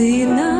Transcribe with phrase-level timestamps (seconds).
[0.00, 0.59] ты на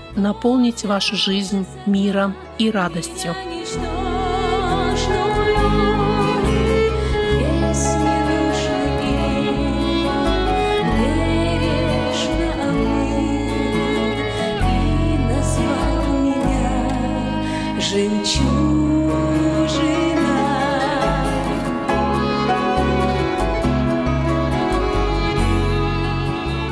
[0.15, 3.35] наполнить вашу жизнь миром и радостью.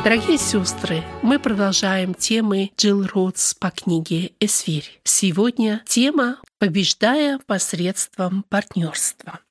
[0.02, 5.02] Дорогие сестры, мы продолжаем темы Джилл Ротс по книге «Эсфирь».
[5.04, 9.42] Сегодня тема «Побеждая посредством партнерства».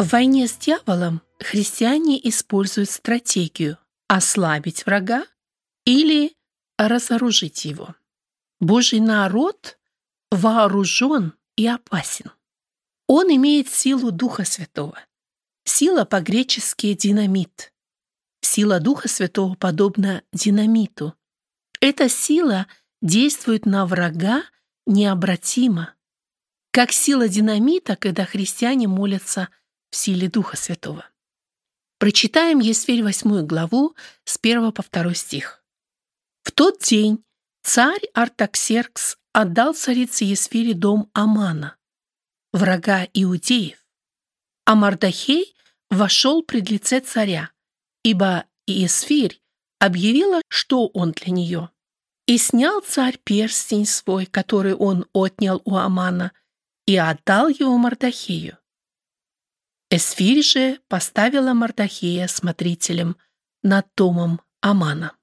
[0.00, 3.76] В войне с дьяволом христиане используют стратегию
[4.08, 5.26] ослабить врага
[5.84, 6.34] или
[6.78, 7.94] разоружить его.
[8.60, 9.78] Божий народ
[10.30, 12.30] вооружен и опасен.
[13.08, 14.98] Он имеет силу Духа Святого.
[15.64, 17.70] Сила по-гречески «динамит».
[18.40, 21.14] Сила Духа Святого подобна динамиту.
[21.82, 22.68] Эта сила
[23.02, 24.44] действует на врага
[24.86, 25.92] необратимо,
[26.70, 29.50] как сила динамита, когда христиане молятся
[29.90, 31.06] в силе Духа Святого.
[31.98, 35.62] Прочитаем Есфирь 8 главу с 1 по 2 стих.
[36.42, 37.22] В тот день
[37.62, 41.76] царь Артаксеркс отдал царице Есфире дом Амана,
[42.52, 43.84] врага иудеев,
[44.64, 45.54] а Мардахей
[45.90, 47.50] вошел пред лице царя,
[48.02, 49.42] ибо Есфирь
[49.78, 51.70] объявила, что он для нее.
[52.26, 56.32] И снял царь перстень свой, который он отнял у Амана,
[56.86, 58.59] и отдал его Мардахею.
[59.92, 63.16] Эсфирь же поставила Мардахея смотрителем
[63.64, 65.16] над домом Амана.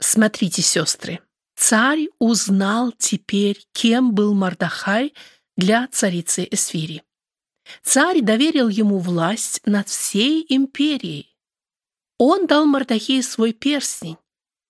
[0.00, 1.20] Смотрите, сестры,
[1.56, 5.12] царь узнал теперь, кем был Мардахай
[5.58, 7.02] для царицы Эсфири.
[7.82, 11.36] Царь доверил ему власть над всей империей.
[12.16, 14.16] Он дал Мардахею свой перстень,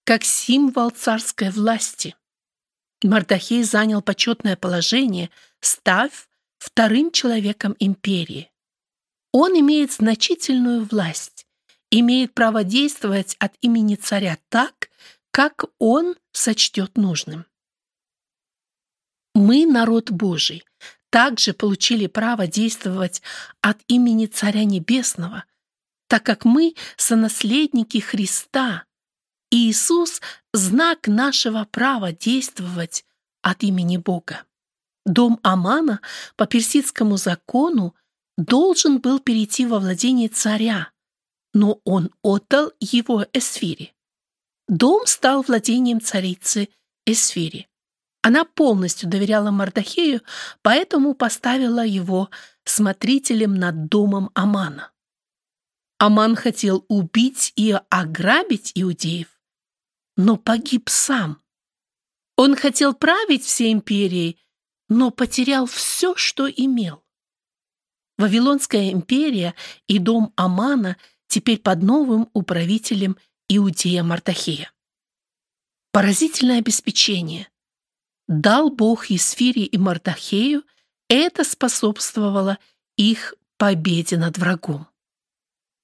[0.03, 2.17] как символ царской власти.
[3.05, 5.31] Мардахей занял почетное положение,
[5.61, 6.29] став
[6.59, 8.51] вторым человеком империи.
[9.39, 11.47] Он имеет значительную власть,
[11.91, 14.89] имеет право действовать от имени царя так,
[15.31, 17.45] как он сочтет нужным.
[19.35, 20.65] Мы, народ Божий,
[21.11, 23.21] также получили право действовать
[23.61, 25.45] от имени Царя Небесного,
[26.09, 28.85] так как мы сонаследники Христа.
[29.51, 30.23] И Иисус–
[30.55, 33.05] знак нашего права действовать
[33.43, 34.45] от имени Бога.
[35.05, 36.01] Дом Амана
[36.37, 37.95] по персидскому закону
[38.37, 40.91] должен был перейти во владение царя,
[41.55, 43.95] но он отдал его Эсфире.
[44.69, 46.69] Дом стал владением царицы
[47.07, 47.69] Эсфири,
[48.23, 50.21] Она полностью доверяла Мардахею,
[50.63, 52.31] поэтому поставила его
[52.65, 54.91] смотрителем над домом Амана.
[55.99, 59.29] Аман хотел убить и ограбить иудеев,
[60.17, 61.41] но погиб сам.
[62.37, 64.39] Он хотел править всей империей,
[64.89, 67.06] но потерял все, что имел.
[68.19, 69.55] Вавилонская империя
[69.87, 70.97] и дом Амана
[71.29, 73.17] теперь под новым управителем
[73.49, 74.73] Иудея Мартахея.
[75.93, 77.49] Поразительное обеспечение.
[78.29, 80.65] Дал Бог Есфире и Мартахею,
[81.09, 82.59] это способствовало
[82.97, 84.89] их победе над врагом.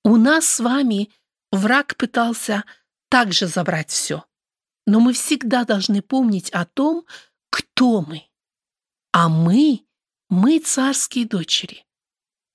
[0.05, 1.11] У нас с вами
[1.53, 2.65] враг пытался
[3.09, 4.25] также забрать все.
[4.87, 7.07] Но мы всегда должны помнить о том,
[7.51, 8.25] кто мы.
[9.13, 9.87] А мы,
[10.29, 11.87] мы царские дочери.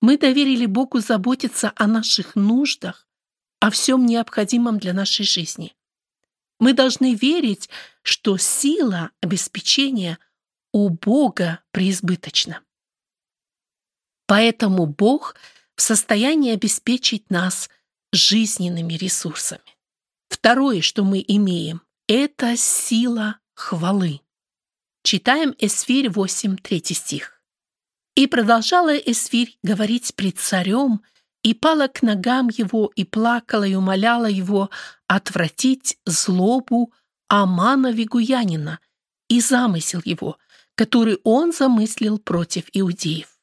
[0.02, 3.08] Мы доверили Богу заботиться о наших нуждах,
[3.60, 5.76] о всем необходимом для нашей жизни.
[6.60, 7.70] Мы должны верить,
[8.04, 10.20] что сила обеспечения
[10.72, 12.62] у Бога преизбыточна.
[14.28, 15.36] Поэтому Бог
[15.76, 17.70] в состоянии обеспечить нас
[18.12, 19.62] жизненными ресурсами.
[20.30, 24.22] Второе, что мы имеем, это сила хвалы.
[25.04, 27.37] Читаем Эсфирь 8, 3 стих.
[28.18, 31.04] «И продолжала Эсфирь говорить пред царем,
[31.44, 34.72] и пала к ногам его, и плакала, и умоляла его
[35.06, 36.92] отвратить злобу
[37.28, 38.80] Амана Вигуянина
[39.28, 40.40] и замысел его,
[40.74, 43.38] который он замыслил против иудеев.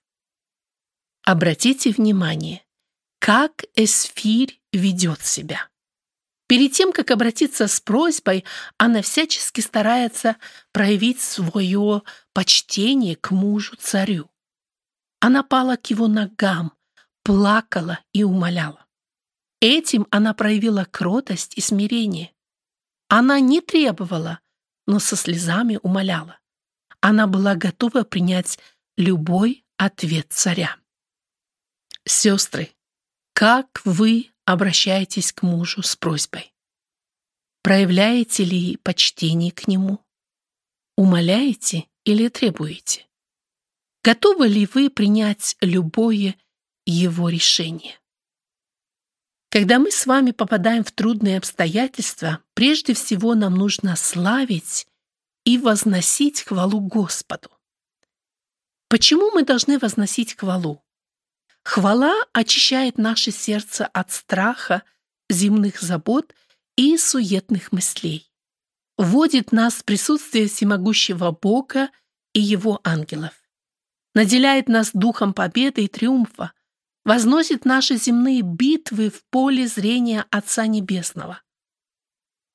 [1.22, 2.64] Обратите внимание,
[3.20, 5.68] как Эсфирь ведет себя.
[6.48, 8.44] Перед тем, как обратиться с просьбой,
[8.76, 10.34] она всячески старается
[10.72, 14.28] проявить свое почтение к мужу-царю.
[15.26, 16.74] Она пала к его ногам,
[17.22, 18.84] плакала и умоляла.
[19.58, 22.34] Этим она проявила кротость и смирение.
[23.08, 24.40] Она не требовала,
[24.86, 26.38] но со слезами умоляла.
[27.00, 28.58] Она была готова принять
[28.98, 30.76] любой ответ царя.
[32.04, 32.74] Сестры,
[33.32, 36.54] как вы обращаетесь к мужу с просьбой?
[37.62, 40.04] Проявляете ли почтение к нему?
[40.98, 43.06] Умоляете или требуете?
[44.04, 46.36] Готовы ли вы принять любое
[46.84, 47.98] его решение?
[49.48, 54.86] Когда мы с вами попадаем в трудные обстоятельства, прежде всего нам нужно славить
[55.44, 57.48] и возносить хвалу Господу.
[58.90, 60.84] Почему мы должны возносить хвалу?
[61.62, 64.82] Хвала очищает наше сердце от страха,
[65.30, 66.34] земных забот
[66.76, 68.30] и суетных мыслей.
[68.98, 71.88] Вводит нас в присутствие всемогущего Бога
[72.34, 73.43] и Его ангелов.
[74.14, 76.52] Наделяет нас духом победы и триумфа,
[77.04, 81.42] возносит наши земные битвы в поле зрения Отца Небесного.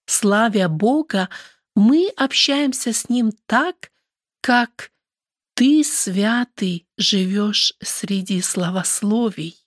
[0.06, 1.30] Славя Бога,
[1.76, 3.92] мы общаемся с Ним так,
[4.42, 4.92] как
[5.54, 9.58] ты, святый, живешь среди славословий.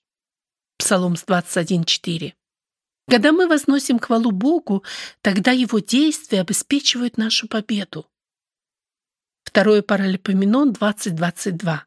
[0.79, 2.33] Псалом 21.4.
[3.09, 4.85] Когда мы возносим хвалу Богу,
[5.21, 8.11] тогда Его действия обеспечивают нашу победу.
[9.45, 11.81] Второе Паралипоменон 20.22.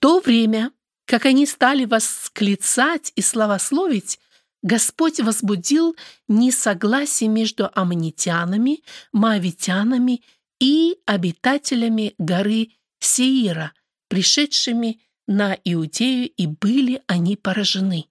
[0.00, 0.72] То время,
[1.06, 4.18] как они стали восклицать и славословить,
[4.62, 5.96] Господь возбудил
[6.28, 8.82] несогласие между аммонитянами,
[9.12, 10.22] моавитянами
[10.60, 12.70] и обитателями горы
[13.00, 13.72] Сеира,
[14.08, 18.06] пришедшими на Иудею, и были они поражены.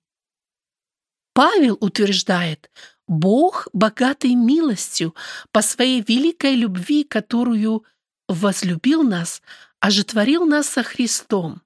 [1.34, 2.70] Павел утверждает,
[3.08, 5.16] Бог, богатый милостью,
[5.52, 7.86] по своей великой любви, которую
[8.34, 9.42] возлюбил нас,
[9.80, 11.62] ожитворил нас со Христом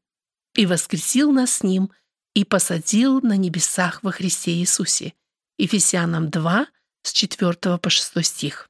[0.56, 1.92] и воскресил нас с Ним
[2.34, 5.14] и посадил на небесах во Христе Иисусе.
[5.58, 6.68] Ефесянам 2,
[7.04, 8.70] с 4 по 6 стих.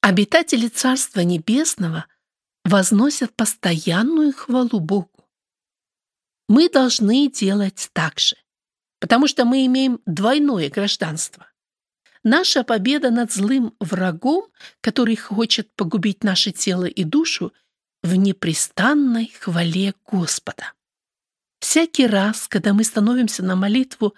[0.00, 2.06] Обитатели Царства Небесного–
[2.64, 5.28] возносят постоянную хвалу Богу.
[6.48, 8.36] Мы должны делать так же,
[8.98, 11.49] потому что мы имеем двойное гражданство.
[12.22, 14.46] Наша победа над злым врагом,
[14.80, 17.52] который хочет погубить наше тело и душу,
[18.02, 20.72] в непрестанной хвале Господа.
[21.60, 24.14] Всякий раз, когда мы становимся на молитву,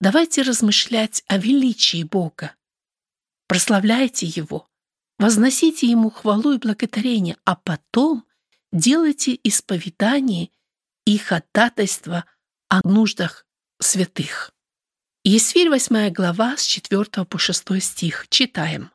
[0.00, 2.54] давайте размышлять о величии Бога.
[3.46, 4.68] Прославляйте Его,
[5.18, 8.26] Возносите Ему хвалу и благодарение, а потом
[8.72, 10.50] делайте исповедание
[11.06, 12.24] и ходатайство
[12.68, 13.46] о нуждах
[13.80, 14.52] святых.
[15.26, 18.26] Есфирь 8 глава с 4 по 6 стих.
[18.28, 18.90] Читаем.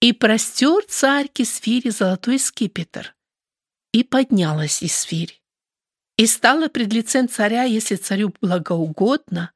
[0.00, 3.14] «И простер царь к Исфире золотой скипетр,
[3.92, 5.42] и поднялась Исфирь,
[6.16, 9.52] и стала пред лицем царя, если царю благоугодно,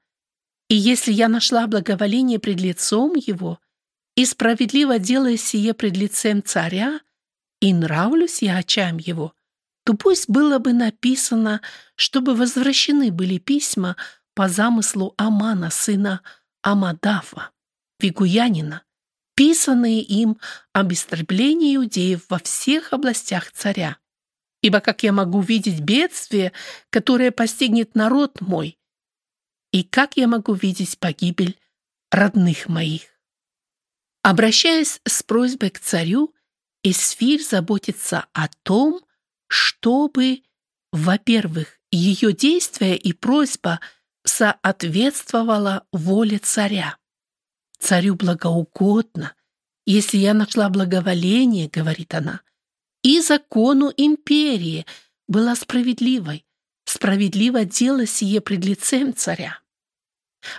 [0.68, 3.59] и если я нашла благоволение пред лицом его,
[4.16, 7.00] и справедливо делая сие пред лицем царя,
[7.61, 9.32] и нравлюсь я очам его,
[9.85, 11.62] то пусть было бы написано,
[11.94, 13.97] чтобы возвращены были письма
[14.40, 16.23] по замыслу Амана, сына
[16.62, 17.50] Амадафа,
[17.99, 18.85] Вигуянина,
[19.35, 20.38] писанные им
[20.73, 23.99] об истреблении иудеев во всех областях царя.
[24.62, 26.54] Ибо как я могу видеть бедствие,
[26.88, 28.78] которое постигнет народ мой,
[29.73, 31.61] и как я могу видеть погибель
[32.11, 33.02] родных моих?
[34.23, 36.35] Обращаясь с просьбой к царю,
[36.82, 39.02] Эсфирь заботится о том,
[39.49, 40.44] чтобы,
[40.92, 43.80] во-первых, ее действия и просьба
[44.25, 46.97] соответствовала воле царя.
[47.79, 49.35] Царю благоугодно,
[49.87, 52.43] если я нашла благоволение, говорит она,
[53.03, 54.87] и закону империи
[55.27, 56.45] была справедливой.
[56.85, 59.61] Справедливо дело сие пред лицем царя.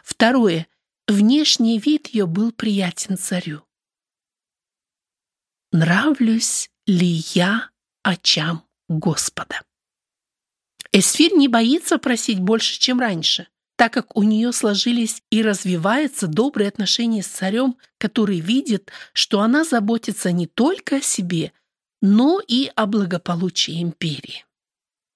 [0.03, 0.68] Второе.
[1.08, 3.63] Внешний вид ее был приятен царю.
[5.72, 7.70] Нравлюсь ли я
[8.03, 9.62] очам Господа?
[10.93, 16.67] Эсфирь не боится просить больше, чем раньше, так как у нее сложились и развиваются добрые
[16.67, 21.53] отношения с царем, который видит, что она заботится не только о себе,
[22.01, 24.45] но и о благополучии империи.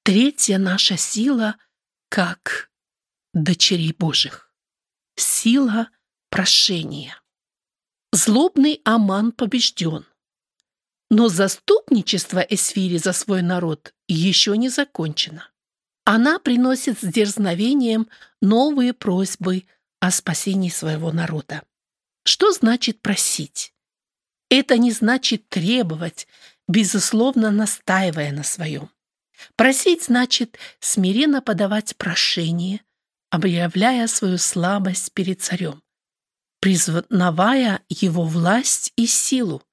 [0.03, 1.58] Третья наша сила
[2.10, 2.70] как
[3.34, 4.51] дочерей Божьих.
[5.17, 5.89] Сила
[6.29, 7.22] прошения.
[8.13, 10.05] Злобный Аман побежден.
[11.10, 15.50] Но заступничество Эсфири за свой народ еще не закончено.
[16.05, 18.07] Она приносит с дерзновением
[18.39, 19.65] новые просьбы
[20.00, 21.63] о спасении своего народа.
[22.24, 23.74] Что значит просить?
[24.50, 26.27] Это не значит требовать,
[26.67, 28.89] безусловно настаивая на своем.
[29.55, 32.81] Просить значит смиренно подавать прошение,
[33.31, 35.81] объявляя свою слабость перед царем,
[36.62, 39.63] признавая его власть и силу,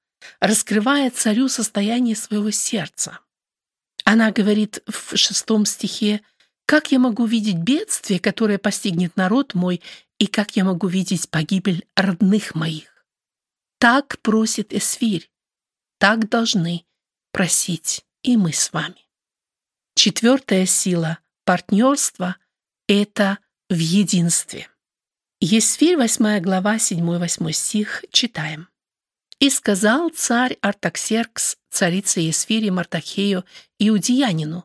[0.41, 3.21] раскрывая царю состояние своего сердца.
[4.13, 6.21] Она говорит в шестом стихе,
[6.67, 9.81] «Как я могу видеть бедствие, которое постигнет народ мой,
[10.19, 13.07] и как я могу видеть погибель родных моих?»
[13.79, 15.31] Так просит Эсфирь,
[15.99, 16.85] так должны
[17.31, 19.09] просить и мы с вами.
[19.95, 22.37] Четвертая сила партнерства–
[22.89, 23.39] это
[23.71, 24.69] в единстве.
[25.41, 28.69] Есфирь, 8 глава, 7-8 стих, читаем.
[29.43, 33.45] «И сказал царь Артаксеркс, царица Есфире Мартахею,
[33.81, 34.65] иудеянину,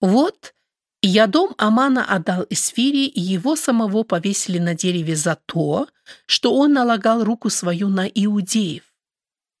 [0.00, 0.54] «Вот,
[1.02, 5.88] я дом Амана отдал Эсфире, и его самого повесили на дереве за то,
[6.24, 8.84] что он налагал руку свою на иудеев.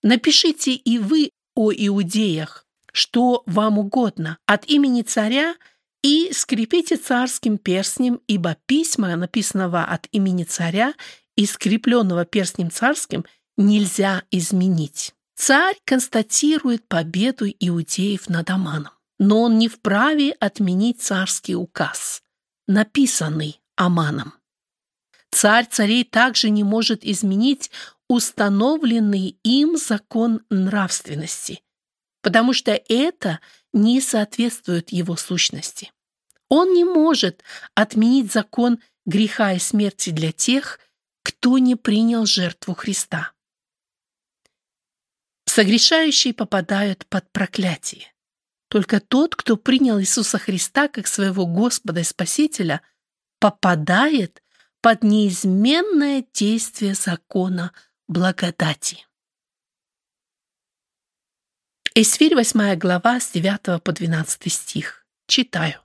[0.02, 5.56] Напишите и вы о иудеях, что вам угодно, от имени царя–
[6.04, 10.92] и скрепите царским перстнем, ибо письма, написанного от имени царя
[11.34, 13.24] и скрепленного перстнем царским,
[13.56, 15.14] нельзя изменить.
[15.36, 22.22] Царь констатирует победу иудеев над Аманом, но он не вправе отменить царский указ,
[22.68, 24.34] написанный Аманом.
[25.30, 27.70] Царь царей также не может изменить
[28.08, 31.62] установленный им закон нравственности,
[32.22, 33.40] потому что это
[33.72, 35.90] не соответствует его сущности.
[36.48, 37.42] Он не может
[37.74, 40.78] отменить закон греха и смерти для тех,
[41.24, 43.33] кто не принял жертву Христа.
[45.54, 48.12] Согрешающие попадают под проклятие.
[48.66, 52.82] Только тот, кто принял Иисуса Христа как своего Господа и Спасителя,
[53.38, 54.42] попадает
[54.80, 57.72] под неизменное действие закона
[58.08, 59.06] благодати.
[61.94, 65.06] Эсфирь, 8 глава, с 9 по 12 стих.
[65.28, 65.83] Читаю.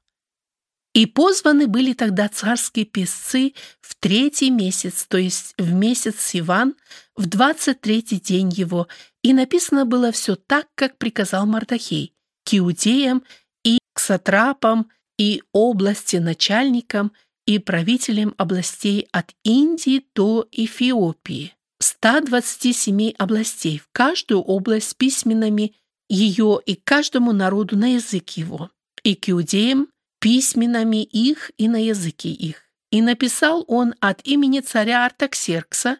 [0.94, 6.76] «И позваны были тогда царские песцы в третий месяц, то есть в месяц Сиван,
[7.16, 8.88] в двадцать третий день его,
[9.24, 13.24] и написано было все так, как приказал Мардахей, к иудеям
[13.64, 17.12] и к сатрапам и области начальникам
[17.46, 25.74] и правителям областей от Индии до Эфиопии, 127 областей, в каждую область письменными
[26.10, 28.72] ее и каждому народу на язык его,
[29.04, 29.88] и к иудеям
[30.20, 32.64] письменами их и на языке их.
[32.92, 35.98] И написал он от имени царя Артаксеркса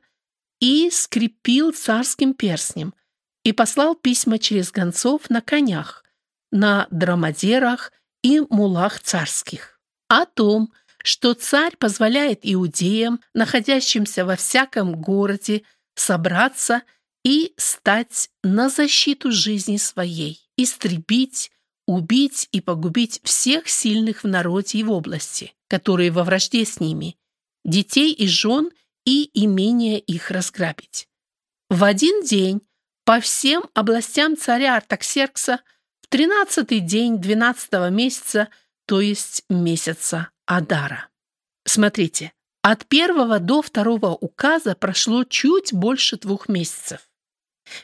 [0.60, 2.94] и скрепил царским перстнем,
[3.44, 6.04] и послал письма через гонцов на конях,
[6.52, 10.74] на драмадерах и мулах царских, о том,
[11.04, 15.64] что царь позволяет иудеям, находящимся во всяком городе,
[15.96, 16.84] собраться
[17.24, 21.52] и стать на защиту жизни своей, истребить,
[21.90, 27.18] убить и погубить всех сильных в народе и в области, которые во вражде с ними,
[27.66, 28.70] детей и жен
[29.06, 31.08] и имения их разграбить.
[31.68, 32.62] В один день
[33.06, 35.62] по всем областям царя Артаксеркса
[36.02, 38.50] в тринадцатый день двенадцатого месяца,
[38.86, 41.10] то есть месяца Адара.
[41.66, 47.09] Смотрите, от первого до второго указа прошло чуть больше двух месяцев.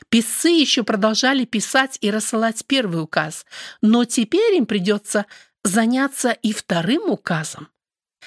[0.08, 3.46] Писцы еще продолжали писать и рассылать первый указ,
[3.82, 5.26] но теперь им придется
[5.64, 7.68] заняться и вторым указом.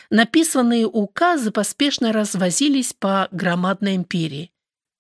[0.10, 4.52] Написанные указы поспешно развозились по громадной империи.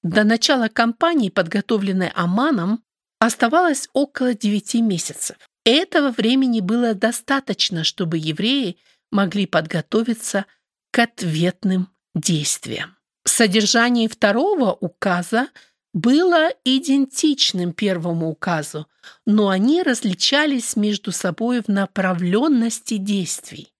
[0.03, 2.83] До начала кампании, подготовленной Аманом,
[3.19, 5.37] оставалось около девяти месяцев.
[5.65, 8.77] Этого времени было достаточно, чтобы евреи
[9.11, 10.45] могли подготовиться
[10.91, 12.95] к ответным действиям.
[13.25, 15.49] Содержание второго указа
[15.93, 18.88] было идентичным первому указу,
[19.25, 23.74] но они различались между собой в направленности действий.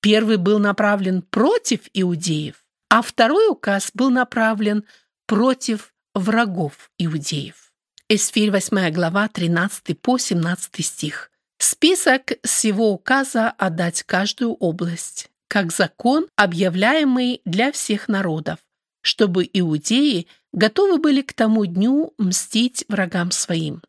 [0.00, 4.84] Первый был направлен против иудеев, а второй указ был направлен
[5.26, 7.72] против врагов иудеев.
[8.08, 11.30] Эсфирь 8 глава 13 по 17 стих.
[11.58, 18.58] Список всего указа отдать каждую область, как закон, объявляемый для всех народов,
[19.04, 23.82] чтобы иудеи готовы были к тому дню мстить врагам своим.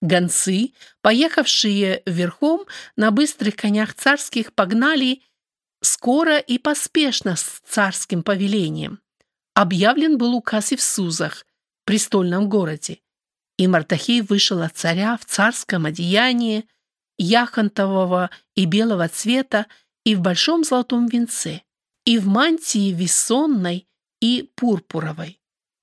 [0.00, 0.72] Гонцы,
[1.02, 5.22] поехавшие верхом на быстрых конях царских, погнали
[5.82, 9.00] скоро и поспешно с царским повелением.
[9.54, 11.44] Объявлен был указ и в Сузах,
[11.84, 13.00] престольном городе,
[13.58, 16.64] и Мартахей вышел от царя в царском одеянии,
[17.18, 19.66] яхонтового и белого цвета,
[20.04, 21.62] и в большом золотом венце,
[22.04, 23.88] и в мантии весонной
[24.20, 25.40] и пурпуровой.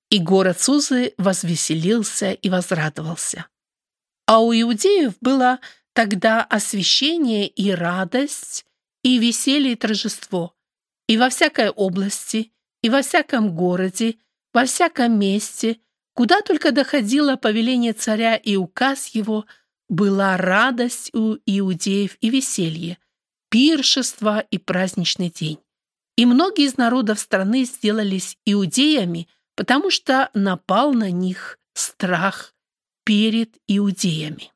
[0.10, 3.48] И город Сузы возвеселился и возрадовался.
[4.26, 5.60] А у иудеев было
[5.94, 8.66] тогда освящение и радость,
[9.04, 10.54] и веселье и торжество,
[11.08, 12.52] и во всякой области,
[12.82, 14.18] и во всяком городе,
[14.54, 15.80] во всяком месте,
[16.14, 19.46] куда только доходило повеление царя и указ его,
[19.90, 22.98] была радость у иудеев и веселье,
[23.50, 25.60] пиршество и праздничный день.
[26.18, 32.54] И многие из народов страны сделались иудеями, потому что напал на них страх
[33.06, 34.52] перед иудеями.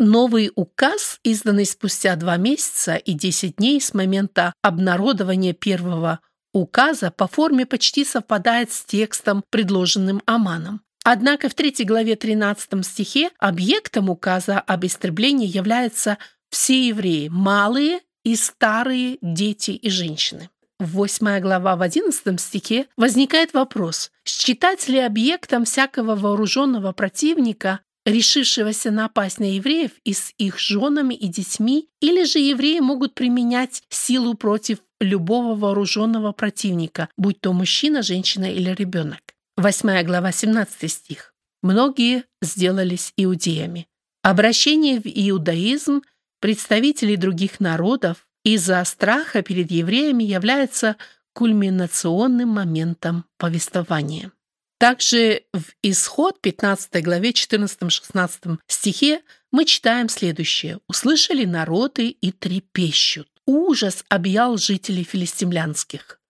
[0.00, 6.20] Новый указ, изданный спустя два месяца и десять дней с момента обнародования первого
[6.52, 10.80] указа, по форме почти совпадает с текстом, предложенным Аманом.
[11.04, 16.16] Однако в третьей главе 13 стихе объектом указа об истреблении являются
[16.48, 20.48] все евреи, малые и старые дети и женщины.
[20.80, 29.38] 8 глава в 11 стихе возникает вопрос, считать ли объектом всякого вооруженного противника решившегося напасть
[29.38, 34.78] на евреев и с их женами и детьми, или же евреи могут применять силу против
[35.00, 39.20] любого вооруженного противника, будь то мужчина, женщина или ребенок.
[39.56, 41.34] 8 глава, 17 стих.
[41.62, 43.86] Многие сделались иудеями.
[44.22, 46.02] Обращение в иудаизм
[46.40, 50.96] представителей других народов из-за страха перед евреями является
[51.32, 54.30] кульминационным моментом повествования.
[54.78, 60.80] Также в Исход 15 главе 14-16 стихе мы читаем следующее.
[60.88, 63.28] «Услышали народы и трепещут.
[63.46, 66.20] Ужас объял жителей филистимлянских.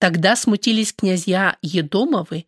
[0.00, 2.46] Тогда смутились князья Едомовы,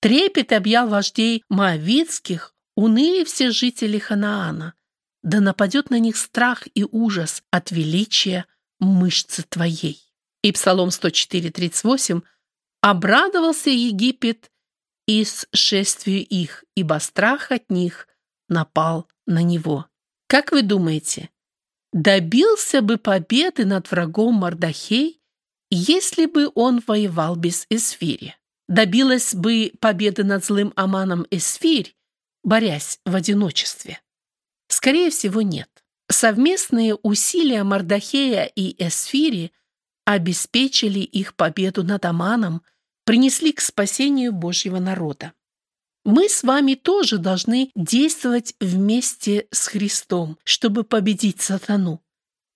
[0.00, 4.74] трепет объял вождей Моавицких, уныли все жители Ханаана.
[5.22, 8.46] Да нападет на них страх и ужас от величия
[8.78, 10.02] мышцы твоей».
[10.42, 12.22] И Псалом 104.38
[12.80, 14.50] «Обрадовался Египет
[15.06, 18.06] и сшествию их, ибо страх от них
[18.48, 19.86] напал на него.
[20.26, 21.30] Как вы думаете,
[21.92, 25.20] добился бы победы над врагом Мардахей,
[25.70, 28.36] если бы он воевал без Эсфири?
[28.68, 31.96] Добилась бы победы над злым Аманом Эсфирь,
[32.44, 34.00] борясь в одиночестве?
[34.68, 35.68] Скорее всего, нет.
[36.10, 39.52] Совместные усилия Мардахея и Эсфири
[40.04, 42.62] обеспечили их победу над Аманом–
[43.08, 45.32] принесли к спасению Божьего народа.
[46.04, 52.02] Мы с вами тоже должны действовать вместе с Христом, чтобы победить сатану.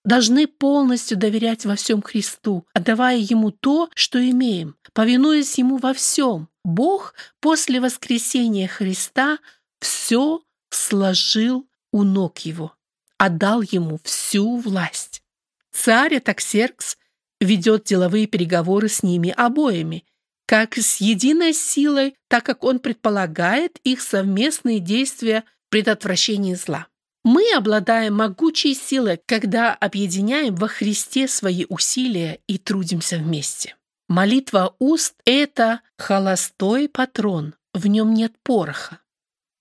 [0.05, 6.49] Должны полностью доверять во всем Христу, отдавая Ему то, что имеем, повинуясь Ему во всем.
[6.63, 9.39] Бог после воскресения Христа
[9.79, 12.75] все сложил у ног Его,
[13.17, 15.23] отдал Ему всю власть.
[15.71, 16.97] Царь Атаксеркс
[17.39, 20.03] ведет деловые переговоры с ними обоими,
[20.45, 26.87] как с единой силой, так как он предполагает их совместные действия в предотвращении зла.
[27.23, 33.77] Мы обладаем могучей силой, когда объединяем во Христе свои усилия и трудимся вместе.
[34.09, 38.99] Молитва уст– это холостой патрон, в нем нет пороха.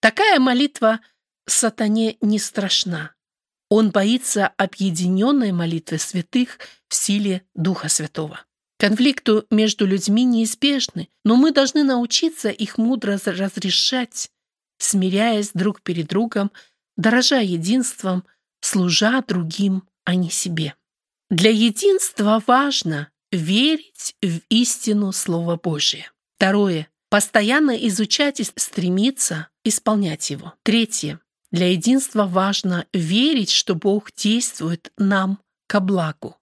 [0.01, 1.01] Такая молитва
[1.47, 3.15] сатане не страшна.
[3.69, 8.45] Он боится объединенной молитвы святых в силе Духа Святого.
[8.79, 14.31] Конфликту между людьми неизбежны, но мы должны научиться их мудро разрешать,
[14.79, 16.51] смиряясь друг перед другом,
[16.97, 18.25] дорожа единством,
[18.61, 20.75] служа другим, а не себе.
[21.31, 26.13] Для единства важно верить в истину Слова Божия.
[26.37, 26.89] Второе.
[27.09, 30.55] Постоянно изучать и стремиться исполнять его.
[30.63, 31.21] Третье.
[31.53, 35.39] Для единства важно верить, что Бог действует нам
[35.69, 36.39] ко благу.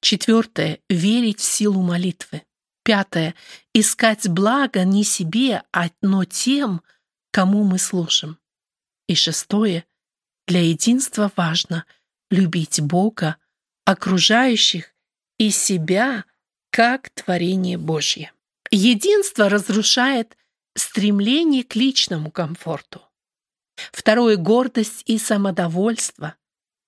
[0.00, 2.42] Четвертое– верить в силу молитвы.
[2.82, 3.34] Пятое–
[3.74, 6.82] искать благо не себе, а но тем,
[7.30, 8.38] кому мы служим.
[9.06, 9.84] И шестое–
[10.46, 11.86] для единства важно
[12.30, 13.36] любить Бога,
[13.86, 14.94] окружающих
[15.38, 16.24] и себя
[16.70, 18.32] как творение Божье.
[18.70, 20.36] Единство разрушает
[20.74, 23.03] стремление к личному комфорту.
[23.92, 26.34] Второе– гордость и самодовольство.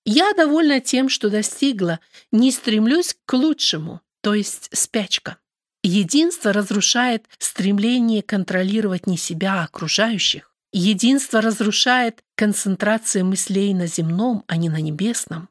[0.05, 5.38] Я довольна тем, что достигла, не стремлюсь к лучшему, то есть спячка.
[5.83, 10.53] Единство разрушает стремление контролировать не себя, а окружающих.
[10.72, 15.49] Единство разрушает концентрацию мыслей на земном, а не на небесном.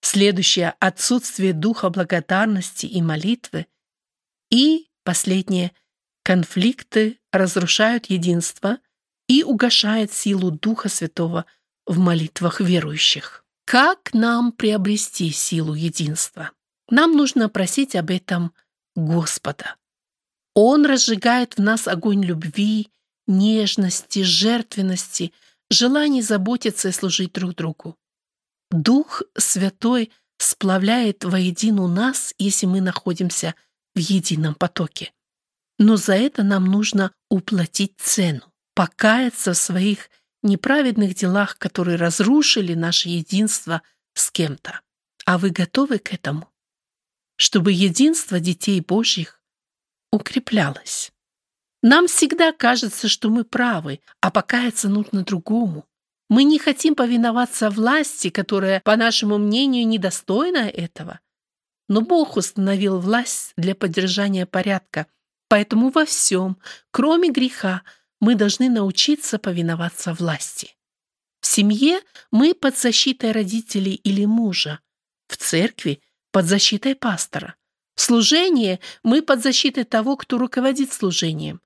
[0.00, 3.66] Следующее– отсутствие духа благодарности и молитвы.
[4.50, 5.72] И последнее–
[6.24, 8.78] конфликты разрушают единство
[9.28, 11.46] и угошают силу Духа Святого
[11.86, 13.44] в молитвах верующих.
[13.64, 16.50] Как нам приобрести силу единства?
[16.90, 18.52] Нам нужно просить об этом
[18.94, 19.76] Господа.
[20.54, 22.90] Он разжигает в нас огонь любви,
[23.26, 25.32] нежности, жертвенности,
[25.70, 27.96] желание заботиться и служить друг другу.
[28.70, 33.54] Дух Святой сплавляет воедино нас, если мы находимся
[33.94, 35.12] в едином потоке.
[35.78, 40.10] Но за это нам нужно уплатить цену, покаяться в своих
[40.42, 43.82] неправедных делах, которые разрушили наше единство
[44.14, 44.80] с кем-то.
[45.24, 46.48] А вы готовы к этому?
[47.36, 49.40] Чтобы единство детей Божьих
[50.10, 51.12] укреплялось.
[51.82, 55.86] Нам всегда кажется, что мы правы, а покаяться нужно другому.
[56.28, 61.20] Мы не хотим повиноваться власти, которая, по нашему мнению, недостойна этого.
[61.88, 65.08] Но Бог установил власть для поддержания порядка,
[65.48, 66.56] поэтому во всем,
[66.90, 67.82] кроме греха,
[68.22, 70.76] мы должны научиться повиноваться власти.
[71.40, 74.78] В семье мы под защитой родителей или мужа,
[75.26, 77.56] в церкви под защитой пастора.
[77.96, 81.60] В служении мы под защитой того, кто руководит служением.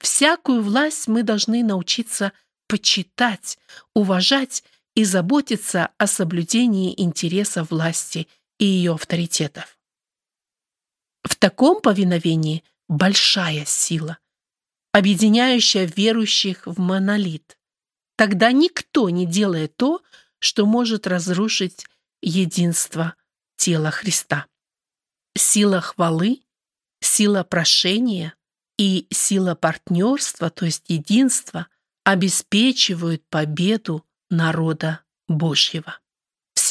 [0.00, 2.32] Всякую власть мы должны научиться
[2.68, 3.58] почитать,
[3.94, 9.78] уважать и заботиться о соблюдении интересов власти и ее авторитетов.
[11.22, 14.18] В таком повиновении большая сила
[14.92, 17.58] объединяющая верующих в монолит.
[18.16, 20.02] Тогда никто не делает то,
[20.38, 21.86] что может разрушить
[22.20, 23.14] единство
[23.56, 24.46] тела Христа.
[25.36, 26.42] Сила хвалы,
[27.00, 28.34] сила прошения
[28.78, 31.68] и сила партнерства, то есть единства,
[32.04, 35.98] обеспечивают победу народа Божьего.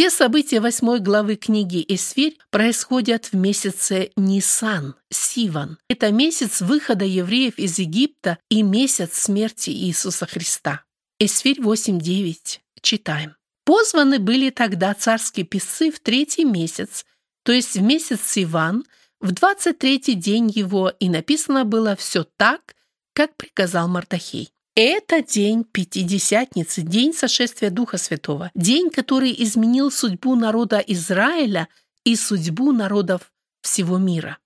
[0.01, 5.77] Все события восьмой главы книги Эсфирь происходят в месяце Нисан, Сиван.
[5.89, 10.83] Это месяц выхода евреев из Египта и месяц смерти Иисуса Христа.
[11.19, 12.61] Эсфирь 8.9.
[12.81, 13.35] Читаем.
[13.63, 17.05] Позваны были тогда царские писцы в третий месяц,
[17.43, 18.85] то есть в месяц Сиван,
[19.19, 22.73] в двадцать третий день его, и написано было все так,
[23.13, 24.49] как приказал Мардахей.
[24.75, 31.67] Это день Пятидесятницы, день сошествия Духа Святого, день, который изменил судьбу народа Израиля
[32.05, 34.37] и судьбу народов всего мира.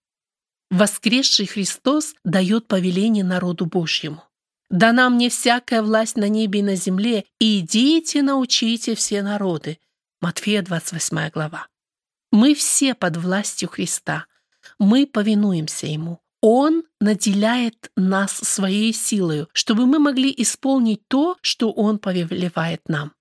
[0.72, 4.24] Воскресший Христос дает повеление народу Божьему.
[4.72, 9.78] «Дана мне всякая власть на небе и на земле, и идите научите все народы».
[10.22, 11.68] Матфея 28 глава.
[12.32, 14.26] Мы все под властью Христа.
[14.80, 16.20] Мы повинуемся Ему.
[16.48, 23.14] Он наделяет нас своей силой, чтобы мы могли исполнить то, что Он повелевает нам.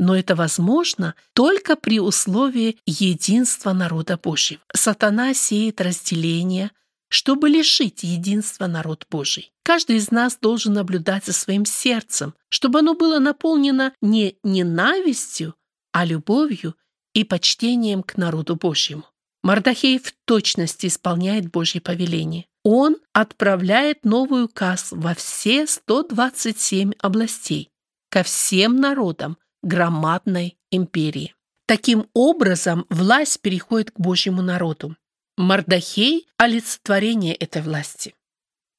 [0.00, 4.60] Но это возможно только при условии единства народа Божьего.
[4.74, 6.72] Сатана сеет разделение,
[7.08, 9.52] чтобы лишить единства народ Божий.
[9.62, 15.54] Каждый из нас должен наблюдать за своим сердцем, чтобы оно было наполнено не ненавистью,
[15.92, 16.74] а любовью
[17.14, 19.04] и почтением к народу Божьему.
[19.44, 27.70] Мардахей в точности исполняет Божье повеление он отправляет новый указ во все 127 областей,
[28.10, 31.34] ко всем народам громадной империи.
[31.66, 34.96] Таким образом, власть переходит к Божьему народу.
[35.36, 38.14] Мардахей– олицетворение этой власти.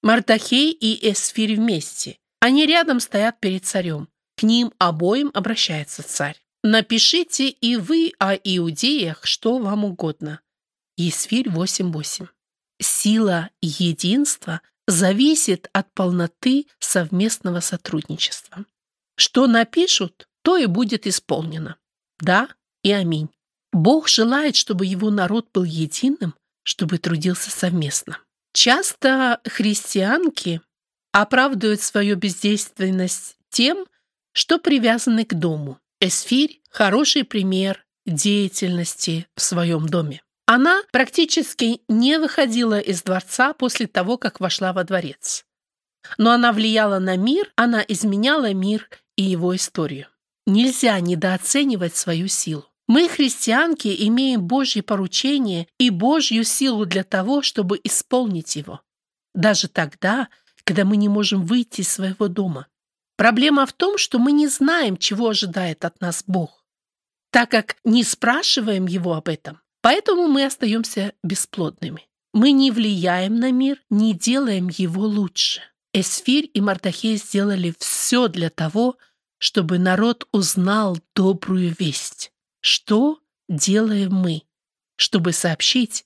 [0.02, 2.18] Мардахей и Эсфирь вместе.
[2.40, 4.10] Они рядом стоят перед царем.
[4.38, 6.38] К ним обоим обращается царь.
[6.64, 10.42] «Напишите и вы о иудеях, что вам угодно».
[10.96, 12.28] Есфирь 8.8.
[12.80, 18.66] Сила единства зависит от полноты совместного сотрудничества.
[19.16, 21.78] Что напишут, то и будет исполнено.
[22.20, 22.50] Да
[22.84, 23.30] и аминь.
[23.72, 28.20] Бог желает, чтобы его народ был единым, чтобы трудился совместно.
[28.54, 30.62] Часто христианки
[31.12, 33.86] оправдывают свою бездейственность тем,
[34.32, 35.80] что привязаны к дому.
[36.00, 40.22] Эсфирь– хороший пример деятельности в своем доме.
[40.46, 45.46] Она практически не выходила из дворца после того, как вошла во дворец.
[46.18, 50.08] Но она влияла на мир, она изменяла мир и его историю.
[50.46, 52.66] Нельзя недооценивать свою силу.
[52.88, 58.82] Мы, христианки, имеем Божье поручение и Божью силу для того, чтобы исполнить его.
[59.34, 60.28] Даже тогда,
[60.66, 62.68] когда мы не можем выйти из своего дома.
[63.16, 66.66] Проблема в том, что мы не знаем, чего ожидает от нас Бог,
[67.32, 69.63] так как не спрашиваем Его об этом.
[69.84, 72.08] Поэтому мы остаемся бесплодными.
[72.34, 75.62] Мы не влияем на мир, не делаем его лучше.
[75.94, 78.96] Эсфирь и Мардахей сделали все для того,
[79.40, 82.32] чтобы народ узнал добрую весть.
[82.62, 83.20] Что
[83.50, 84.44] делаем мы,
[84.96, 86.06] чтобы сообщить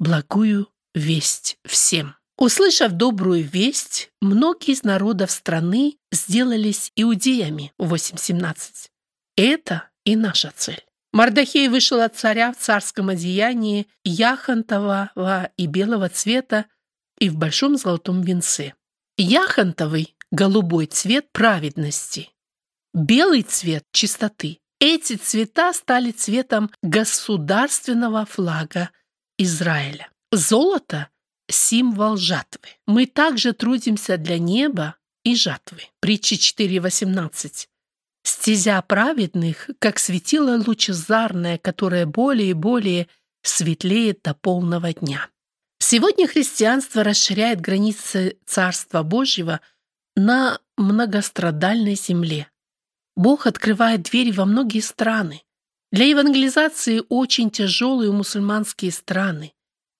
[0.00, 2.16] благую весть всем?
[2.38, 8.88] Услышав добрую весть, многие из народов страны сделались иудеями 8.17.
[9.36, 10.87] Это и наша цель.
[11.12, 16.66] Мардахей вышел от царя в царском одеянии яхонтового и белого цвета
[17.18, 18.74] и в большом золотом венце.
[19.16, 22.30] Яхонтовый– голубой цвет праведности,
[22.94, 24.58] белый цвет– чистоты.
[24.80, 28.90] Эти цвета стали цветом государственного флага
[29.38, 30.08] Израиля.
[30.30, 31.08] Золото–
[31.50, 32.68] символ жатвы.
[32.86, 35.82] Мы также трудимся для неба и жатвы.
[36.00, 37.66] Притча 4.18.
[38.22, 43.08] Стезя праведных, как светило лучезарное, которое более и более
[43.42, 45.28] светлеет до полного дня.
[45.78, 49.60] Сегодня христианство расширяет границы Царства Божьего
[50.16, 52.50] на многострадальной земле.
[53.16, 55.42] Бог открывает двери во многие страны.
[55.90, 59.54] Для евангелизации очень тяжелые мусульманские страны.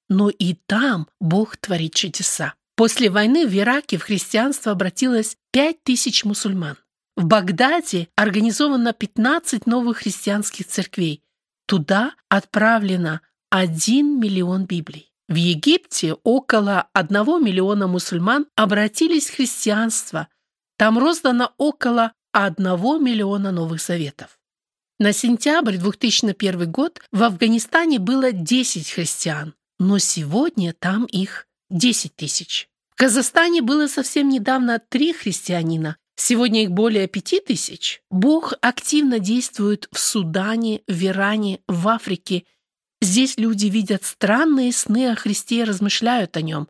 [0.09, 2.54] Но и там Бог творит чудеса.
[2.76, 6.76] После войны в Ираке в христианство обратилось 5000 мусульман.
[7.18, 11.24] В Багдаде организовано 15 новых христианских церквей.
[11.66, 15.11] Туда отправлено 1 миллион Библий.
[15.26, 20.28] В Египте около 1 миллиона мусульман обратились в христианство.
[20.76, 22.64] Там роздано около 1
[23.02, 24.38] миллиона новых заветов.
[25.00, 32.68] На сентябрь 2001 год в Афганистане было 10 христиан, но сегодня там их 10 тысяч.
[32.90, 38.02] В Казахстане было совсем недавно три христианина, Сегодня их более пяти тысяч.
[38.11, 42.44] Бог активно действует в Судане, в Иране, в Африке.
[43.00, 46.68] Здесь люди видят странные сны о Христе и размышляют о нем.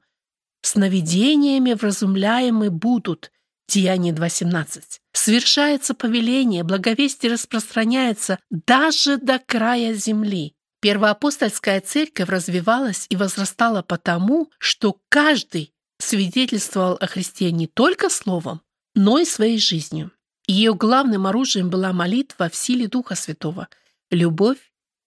[0.61, 3.33] Сновидениями вразумляемы будут.
[3.69, 4.83] Деяние 2.17.
[5.15, 10.55] Совершается повеление, благовестие распространяется даже до края земли.
[10.83, 18.61] Первоапостольская церковь развивалась и возрастала потому, что каждый свидетельствовал о Христе не только словом,
[18.99, 20.11] но и своей жизнью.
[20.49, 23.69] Ее главным оружием была молитва в силе Духа Святого,
[24.11, 24.59] любовь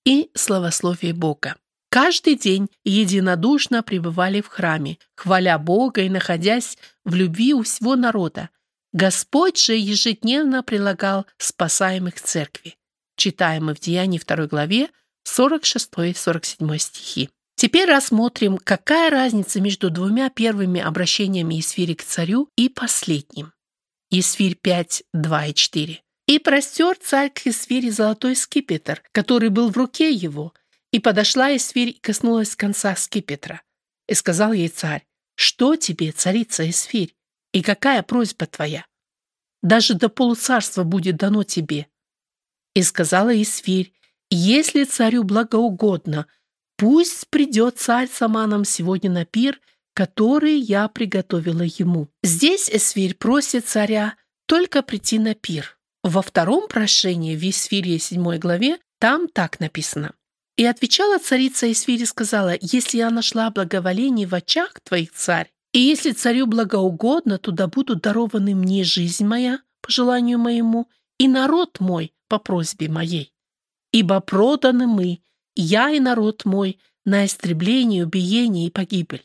[0.05, 1.57] и славословие Бога.
[1.89, 8.49] Каждый день единодушно пребывали в храме, хваля Бога и находясь в любви у всего народа.
[8.93, 12.77] Господь же ежедневно прилагал спасаемых церкви.
[13.17, 14.89] Читаем в Деянии 2 главе
[15.27, 17.29] 46-47 стихи.
[17.55, 23.51] Теперь рассмотрим, какая разница между двумя первыми обращениями Исфири к царю и последним.
[24.13, 26.03] Исфирь 5, 2 и 4.
[26.27, 30.53] «И простер царь к Исфире золотой скипетр, который был в руке его,
[30.91, 33.61] и подошла Исфирь и коснулась конца скипетра.
[34.09, 37.15] И сказал ей царь, «Что тебе, царица Исфирь,
[37.53, 38.85] и какая просьба твоя?
[39.63, 41.87] Даже до полуцарства будет дано тебе».
[42.75, 43.93] И сказала Исфирь,
[44.29, 46.27] «Если царю благоугодно,
[46.75, 49.61] пусть придет царь с Аманом сегодня на пир
[49.93, 52.07] которые я приготовила ему.
[52.23, 55.77] Здесь Эсфирь просит царя только прийти на пир.
[56.03, 60.13] Во втором прошении в Исфире 7 главе там так написано.
[60.57, 66.11] «И отвечала царица Исфири сказала, «Если я нашла благоволение в очах твоих, царь, и если
[66.11, 72.13] царю благоугодно, то да будут дарованы мне жизнь моя, по желанию моему, и народ мой
[72.27, 73.33] по просьбе моей.
[73.91, 75.21] Ибо проданы мы,
[75.55, 79.23] я и народ мой, на истребление, убиение и погибель.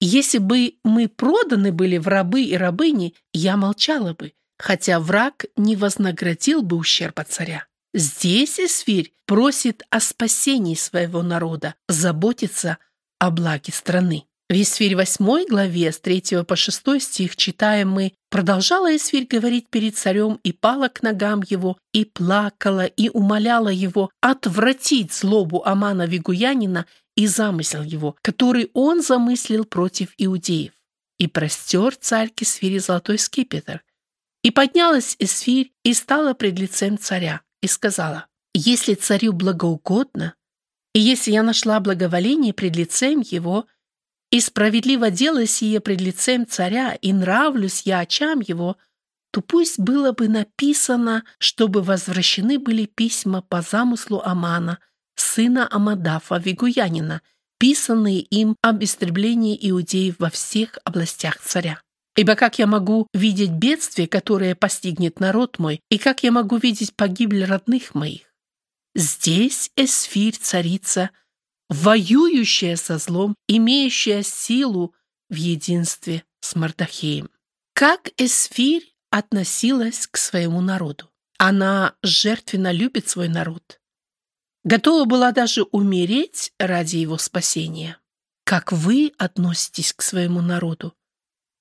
[0.00, 5.74] Если бы мы проданы были в рабы и рабыни, я молчала бы, хотя враг не
[5.76, 7.66] вознаградил бы ущерба царя.
[7.94, 12.76] Здесь Эсфирь просит о спасении своего народа, заботится
[13.18, 14.24] о благе страны.
[14.48, 19.96] В Исфирь 8 главе с 3 по 6 стих читаем мы «Продолжала Исфирь говорить перед
[19.96, 26.86] царем и пала к ногам его, и плакала, и умоляла его отвратить злобу Амана Вигуянина
[27.16, 30.72] и замысел его, который он замыслил против иудеев.
[31.18, 33.82] И простер царь к Исфире золотой скипетр.
[34.42, 40.34] И поднялась Исфирь и стала пред лицем царя, и сказала, «Если царю благоугодно,
[40.94, 43.66] и если я нашла благоволение пред лицем его,
[44.30, 48.76] и справедливо дело сие пред лицем царя, и нравлюсь я очам его,
[49.30, 54.78] то пусть было бы написано, чтобы возвращены были письма по замыслу Амана,
[55.16, 57.22] сына Амадафа, Вигуянина,
[57.58, 61.80] писанные им об истреблении иудеев во всех областях царя.
[62.16, 66.94] Ибо как я могу видеть бедствие, которое постигнет народ мой, и как я могу видеть
[66.94, 68.22] погибель родных моих?
[68.94, 71.10] Здесь Эсфирь, царица,
[71.68, 74.94] воюющая со злом, имеющая силу
[75.28, 77.28] в единстве с Мардахеем.
[77.74, 81.10] Как Эсфирь относилась к своему народу?
[81.36, 83.78] Она жертвенно любит свой народ.
[84.66, 88.00] Готова была даже умереть ради его спасения.
[88.42, 90.92] Как вы относитесь к своему народу?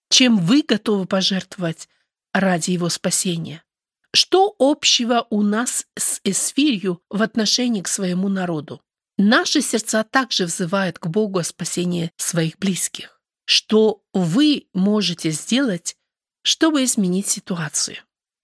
[0.10, 1.88] Чем вы готовы пожертвовать
[2.34, 3.64] ради его спасения?
[4.12, 8.82] Что общего у нас с Эсфирью в отношении к своему народу?
[9.20, 13.22] Наши сердца также взывают к Богу о спасении своих близких.
[13.46, 15.96] Что вы можете сделать,
[16.42, 17.98] чтобы изменить ситуацию?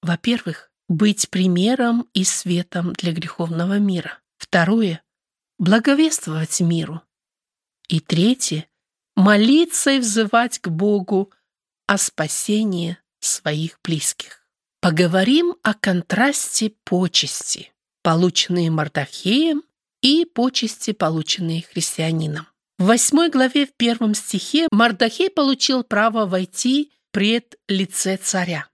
[0.03, 4.20] Во-первых, быть примером и светом для греховного мира.
[4.51, 5.01] Второе–
[5.59, 7.01] благовествовать миру.
[7.87, 8.67] И третье–
[9.15, 11.31] молиться и взывать к Богу
[11.87, 14.45] о спасении своих близких.
[14.81, 17.71] Поговорим о контрасте почести,
[18.03, 19.63] полученные Мардахеем
[20.01, 22.45] и почести, полученные христианином.
[22.77, 28.67] В восьмой главе в первом стихе Мардахей получил право войти пред лице царя.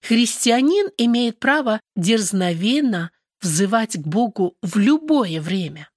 [0.00, 5.90] Христианин имеет право дерзновенно взывать к Богу в любое время.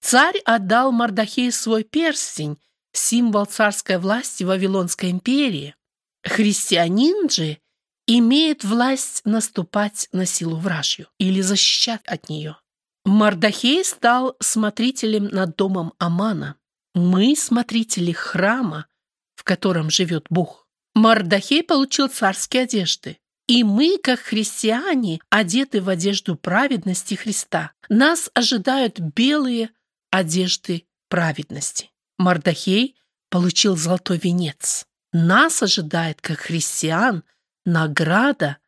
[0.00, 2.58] Царь отдал Мардахею свой перстень,
[2.92, 5.74] символ царской власти Вавилонской империи.
[6.22, 7.58] Христианин же
[8.06, 12.56] имеет власть наступать на силу вражью или защищать от нее.
[13.04, 16.56] Мардахей стал смотрителем над домом Амана.
[16.94, 18.86] Мы смотрители храма,
[19.34, 20.66] в котором живет Бог.
[20.94, 23.18] Мардахей получил царские одежды.
[23.46, 27.72] И мы, как христиане, одеты в одежду праведности Христа.
[27.88, 29.70] Нас ожидают белые
[30.10, 31.90] одежды праведности.
[32.18, 32.96] Мардахей
[33.28, 34.86] получил золотой венец.
[35.12, 37.22] Нас ожидает, как христиан,
[37.64, 38.58] награда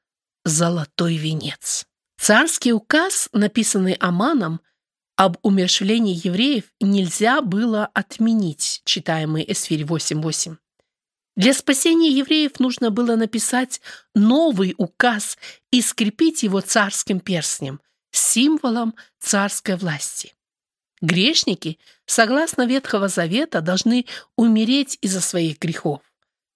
[0.45, 1.87] «Золотой венец».
[2.19, 4.61] Царский указ, написанный Аманом,
[5.17, 10.57] об умершвлении евреев нельзя было отменить, читаемый Эсфирь 8.8.
[11.37, 13.83] Для спасения евреев нужно было написать
[14.15, 15.37] новый указ
[15.71, 20.33] и скрепить его царским перстнем, символом царской власти.
[21.03, 26.01] Грешники, согласно Ветхого Завета, должны умереть из-за своих грехов.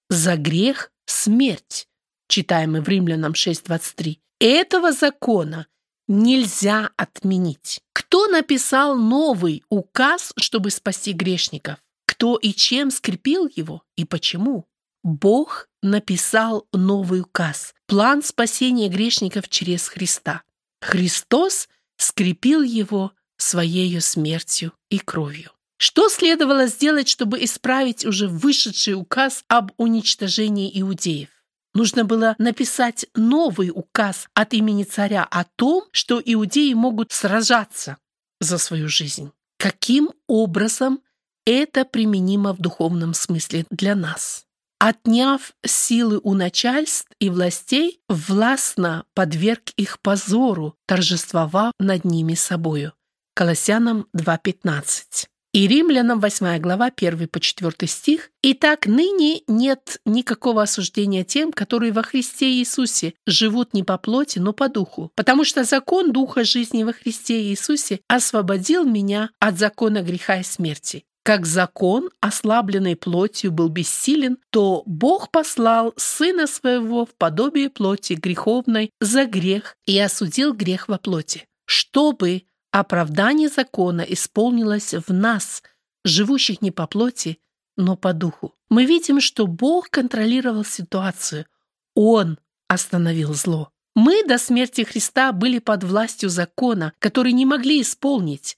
[0.09, 1.87] За грех– смерть,
[2.27, 4.17] читаемый в Римлянам 6.23.
[4.39, 5.67] Этого закона
[6.09, 7.83] нельзя отменить.
[7.93, 11.77] Кто написал новый указ, чтобы спасти грешников?
[12.07, 14.70] Кто и чем скрепил его и почему?
[15.03, 20.43] Бог написал новый указ, план спасения грешников через Христа.
[20.81, 25.53] Христос скрепил его своей смертью и кровью.
[25.79, 31.31] Что следовало сделать, чтобы исправить уже вышедший указ об уничтожении иудеев?
[31.73, 37.97] Нужно было написать новый указ от имени царя о том, что иудеи могут сражаться
[38.41, 39.33] за свою жизнь.
[39.57, 41.01] Каким образом
[41.47, 44.47] это применимо в духовном смысле для нас?
[44.83, 52.95] Отняв силы у начальств и властей, властно подверг их позору, торжествовав над ними собою.
[53.35, 55.27] Колоссянам 2.15.
[55.53, 58.31] И Римлянам 8 глава 1 по 4 стих.
[58.43, 64.55] «Итак, ныне нет никакого осуждения тем, которые во Христе Иисусе живут не по плоти, но
[64.55, 70.39] по духу, потому что закон Духа жизни во Христе Иисусе освободил меня от закона греха
[70.39, 71.05] и смерти.
[71.23, 78.91] Как закон, ослабленный плотью, был бессилен, то Бог послал Сына Своего в подобие плоти греховной
[79.01, 85.63] за грех и осудил грех во плоти, чтобы Оправдание закона исполнилось в нас,
[86.05, 87.39] живущих не по плоти,
[87.77, 88.55] но по духу.
[88.69, 91.47] Мы видим, что Бог контролировал ситуацию.
[91.95, 93.73] Он остановил зло.
[93.97, 98.57] Мы до смерти Христа были под властью закона, который не могли исполнить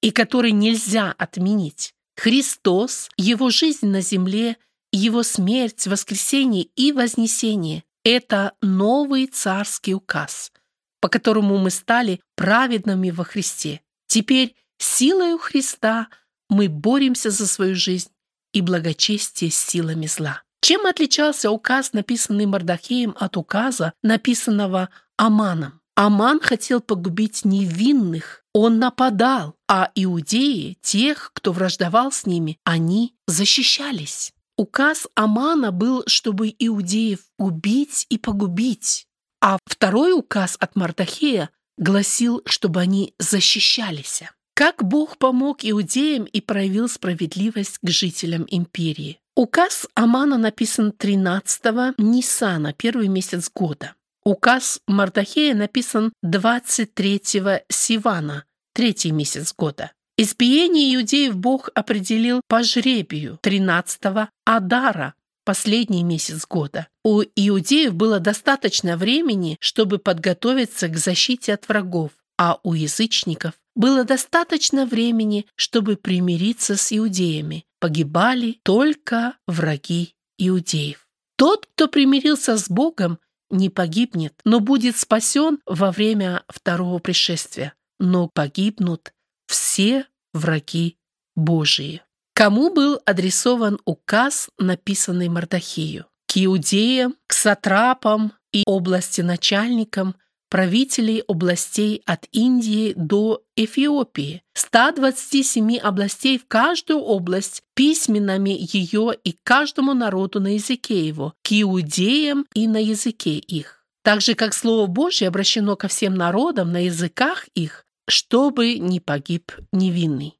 [0.00, 1.94] и который нельзя отменить.
[2.22, 4.56] Христос, Его жизнь на земле,
[4.92, 10.52] Его смерть, воскресение и вознесение– это новый царский указ,
[11.00, 13.80] по которому мы стали праведными во Христе.
[14.06, 16.06] Теперь силою Христа
[16.48, 18.10] мы боремся за свою жизнь
[18.52, 20.44] и благочестие с силами зла.
[20.60, 25.80] Чем отличался указ, написанный Мардахеем, от указа, написанного Аманом?
[25.96, 34.32] Аман хотел погубить невинных, он нападал, а иудеи, тех, кто враждовал с ними, они защищались.
[34.56, 39.06] Указ Амана был, чтобы иудеев убить и погубить,
[39.40, 44.22] а второй указ от Мардахея гласил, чтобы они защищались.
[44.54, 49.18] Как Бог помог иудеям и проявил справедливость к жителям империи.
[49.34, 53.94] Указ Амана написан 13-го Нисана, первый месяц года.
[54.24, 59.90] Указ Мардахея написан 23-го Сивана, третий месяц года.
[60.16, 65.14] Избиение иудеев Бог определил по жребию 13-го Адара,
[65.44, 66.86] последний месяц года.
[67.02, 74.04] У иудеев было достаточно времени, чтобы подготовиться к защите от врагов, а у язычников было
[74.04, 77.64] достаточно времени, чтобы примириться с иудеями.
[77.80, 81.08] Погибали только враги иудеев.
[81.36, 83.18] Тот, кто примирился с Богом,
[83.52, 87.74] не погибнет, но будет спасен во время второго пришествия.
[88.00, 89.12] Но погибнут
[89.46, 90.96] все враги
[91.36, 92.02] Божии.
[92.34, 96.06] Кому был адресован указ, написанный Мардахию?
[96.26, 100.16] К иудеям, к сатрапам и области начальникам,
[100.52, 109.94] правителей областей от Индии до Эфиопии, 127 областей в каждую область письменами ее и каждому
[109.94, 113.82] народу на языке его, к иудеям и на языке их.
[114.04, 119.52] Так же, как Слово Божье обращено ко всем народам на языках их, чтобы не погиб
[119.72, 120.34] невинный.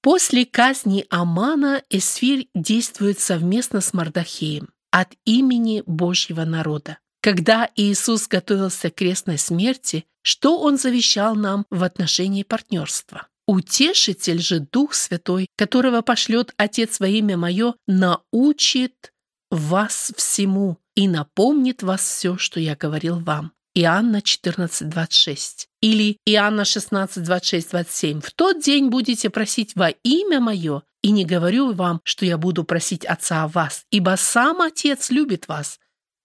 [0.00, 6.96] После казни Амана Эсфирь действует совместно с Мардахеем от имени Божьего народа.
[7.22, 13.28] Когда Иисус готовился к крестной смерти, что Он завещал нам в отношении партнерства?
[13.46, 19.12] Утешитель же Дух Святой, которого пошлет Отец во имя Мое, научит
[19.52, 23.52] вас всему и напомнит вас все, что я говорил вам.
[23.74, 25.68] Иоанна 14, 26.
[25.80, 28.20] Или Иоанна 16, 26, 27.
[28.20, 32.64] «В тот день будете просить во имя Мое, и не говорю вам, что я буду
[32.64, 35.78] просить Отца о вас, ибо сам Отец любит вас,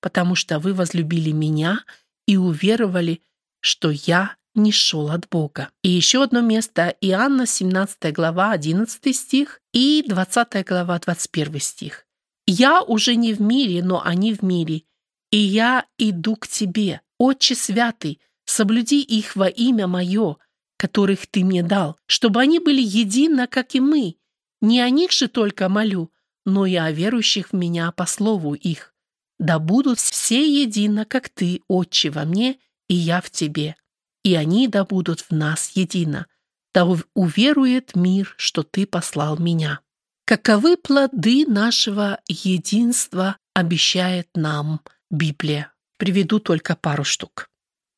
[0.08, 1.84] потому что вы возлюбили меня
[2.28, 3.22] и уверовали,
[3.60, 5.70] что я не шел от Бога.
[5.84, 12.06] И еще одно место, Иоанна, 17 глава, 11 стих и 20 глава, 21 стих.
[12.46, 14.84] «Я уже не в мире, но они в мире,
[15.30, 20.38] и я иду к тебе, Отче Святый, соблюди их во имя мое,
[20.78, 24.16] которых ты мне дал, чтобы они были едино, как и мы.
[24.62, 26.14] Не о них же только молю,
[26.46, 28.94] но и о верующих в меня по слову их,
[29.40, 32.58] да будут все едино, как ты, Отче, во мне,
[32.88, 33.76] и я в тебе,
[34.24, 36.28] и они да будут в нас едино.
[36.74, 39.82] Да уверует мир, что ты послал меня.
[40.26, 45.72] Каковы плоды нашего единства обещает нам Библия?
[45.98, 47.50] Приведу только пару штук.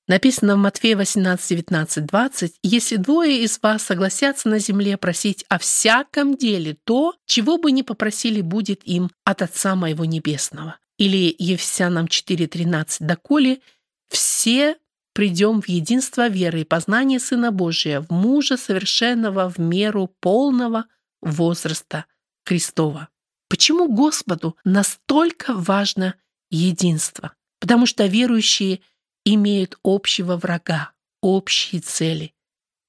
[0.08, 5.60] Написано в Матфея 18, 19, 20, «Если двое из вас согласятся на земле просить о
[5.60, 12.06] всяком деле, то, чего бы ни попросили, будет им от Отца Моего Небесного или Ефесянам
[12.06, 13.62] 4.13, «Доколе
[14.10, 14.78] все
[15.14, 20.86] придем в единство веры и познание Сына Божия, в мужа совершенного в меру полного
[21.22, 22.06] возраста
[22.46, 23.08] Христова».
[23.48, 26.16] Почему Господу настолько важно
[26.52, 27.34] единство?
[27.60, 28.82] Потому что верующие
[29.26, 30.92] имеют общего врага,
[31.22, 32.34] общие цели.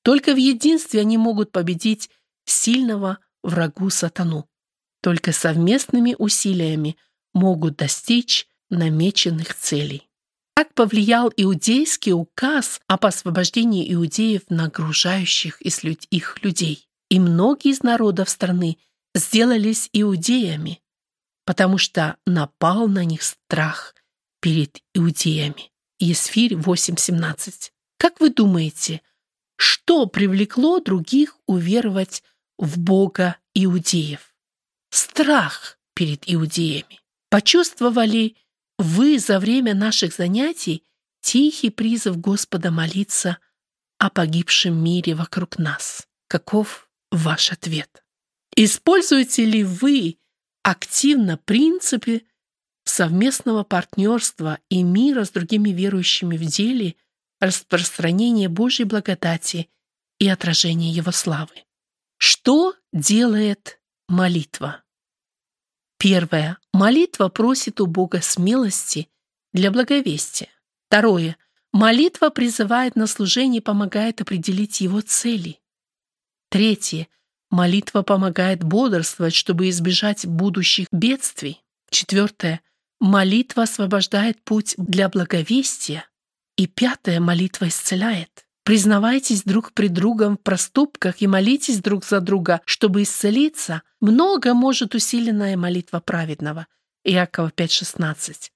[0.03, 2.11] Только в единстве они могут победить
[2.45, 4.49] сильного врагу сатану.
[5.01, 6.97] Только совместными усилиями–
[7.33, 10.09] могут достичь намеченных целей.
[10.55, 16.87] Как повлиял иудейский указ об освобождении иудеев, нагружающих их людей?
[17.09, 18.78] И многие из народов страны
[19.14, 20.81] сделались иудеями,
[21.45, 23.95] потому что напал на них страх
[24.41, 25.72] перед иудеями.
[25.99, 27.72] Есфирь 8.17.
[27.99, 29.03] Как вы думаете,
[29.57, 32.22] что привлекло других уверовать
[32.57, 34.35] в Бога иудеев?
[34.91, 36.99] Страх перед иудеями.
[37.31, 38.37] Почувствовали
[38.78, 40.85] вы за время наших занятий
[41.20, 43.39] тихий призыв Господа молиться
[43.99, 46.07] о погибшем мире вокруг нас?
[46.28, 48.05] Каков ваш ответ?
[48.57, 50.18] Используете ли вы
[50.62, 52.24] активно принципы
[52.85, 56.97] совместного партнерства и мира с другими верующими в деле
[57.39, 59.70] распространения Божьей благодати
[60.18, 61.64] и отражения Его славы.
[62.18, 64.83] Что делает молитва?
[66.01, 66.57] Первое.
[66.72, 69.11] Молитва просит у Бога смелости
[69.53, 70.48] для благовестия.
[70.88, 71.36] Второе.
[71.72, 75.61] Молитва призывает на служение и помогает определить его цели.
[76.48, 77.07] Третье.
[77.51, 81.62] Молитва помогает бодрствовать, чтобы избежать будущих бедствий.
[81.90, 82.62] Четвертое.
[82.98, 86.07] Молитва освобождает путь для благовестия.
[86.57, 87.20] И пятое.
[87.20, 88.46] Молитва исцеляет.
[88.71, 93.83] Признавайтесь друг при другом в проступках и молитесь друг за друга, чтобы исцелиться.
[94.01, 96.68] Много может усиленная молитва праведного.
[97.03, 98.53] Иакова 5.16.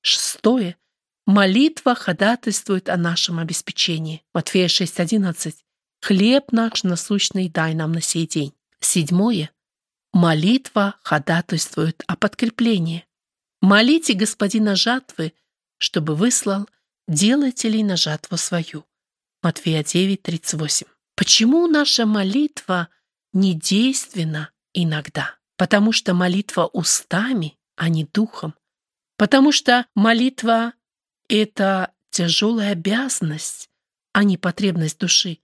[0.00, 0.78] Шестое.
[1.26, 4.22] Молитва ходатайствует о нашем обеспечении.
[4.32, 5.54] Матфея 6.11.
[6.00, 8.54] Хлеб наш насущный дай нам на сей день.
[8.80, 9.50] Седьмое.
[10.14, 13.04] Молитва ходатайствует о подкреплении.
[13.60, 15.34] Молите господина жатвы,
[15.76, 16.66] чтобы выслал
[17.06, 18.87] делателей на жатву свою.
[19.42, 20.86] Матфея 9.38.
[21.14, 22.88] Почему наша молитва
[23.32, 25.36] не действенна иногда?
[25.56, 28.54] Потому что молитва устами, а не духом.
[29.16, 30.74] Потому что молитва—
[31.28, 33.70] это тяжелая обязанность,
[34.12, 35.38] а не потребность души.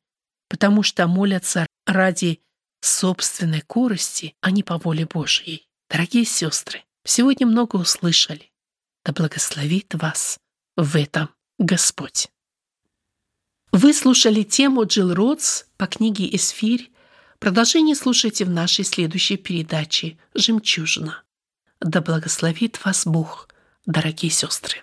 [0.48, 2.42] Потому что молятся ради
[2.80, 5.68] собственной корости, а не по воле Божьей.
[5.88, 8.52] Дорогие сестры, сегодня много услышали.
[9.04, 10.38] Да благословит вас
[10.76, 12.28] в этом Господь.
[13.76, 16.92] Вы слушали тему Джилл Ротс по книге «Эсфирь».
[17.40, 21.24] Продолжение слушайте в нашей следующей передаче «Жемчужина».
[21.80, 23.48] Да благословит вас Бог,
[23.84, 24.80] дорогие сестры.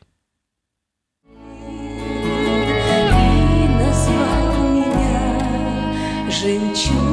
[6.44, 7.11] И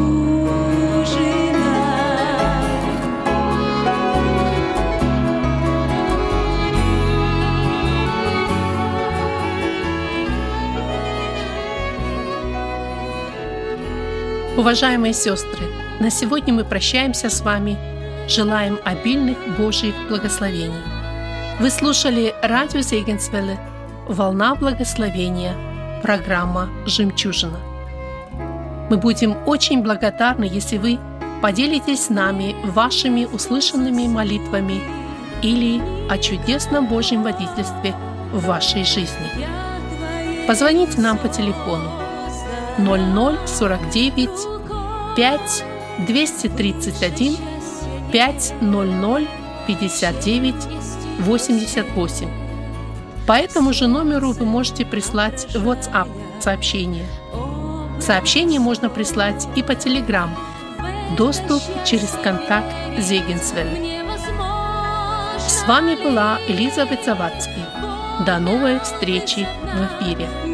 [14.59, 15.67] Уважаемые сестры,
[16.01, 17.79] на сегодня мы прощаемся с вами.
[18.29, 20.83] Желаем обильных Божьих благословений.
[21.61, 23.57] Вы слушали радио Зейгенсвелле
[24.09, 25.55] «Волна благословения»,
[26.03, 27.61] программа «Жемчужина».
[28.91, 30.99] Мы будем очень благодарны, если вы
[31.41, 34.81] поделитесь с нами вашими услышанными молитвами
[35.41, 35.81] или
[36.11, 37.95] о чудесном Божьем водительстве
[38.33, 39.31] в вашей жизни.
[40.49, 41.98] Позвоните нам по телефону
[42.79, 44.31] 0049
[45.17, 45.65] 5
[46.07, 47.37] 231
[48.13, 49.29] 500
[49.67, 50.55] 59
[51.19, 52.29] 88.
[53.27, 56.09] По этому же номеру вы можете прислать WhatsApp
[56.41, 57.05] сообщение.
[58.01, 60.31] Сообщение можно прислать и по Telegram.
[61.17, 63.99] Доступ через контакт Зегенсвель.
[65.39, 67.65] С вами была Элизабет Завадский.
[68.25, 70.48] До новой встречи в эфире.